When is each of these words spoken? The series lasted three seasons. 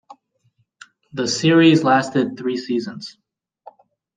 The 1.13 1.27
series 1.27 1.83
lasted 1.83 2.35
three 2.35 2.57
seasons. 2.57 3.19